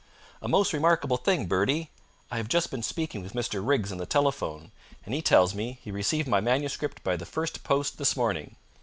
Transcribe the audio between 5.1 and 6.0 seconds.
he tells me he